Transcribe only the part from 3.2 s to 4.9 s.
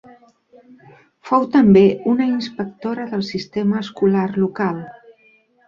sistema escolar local.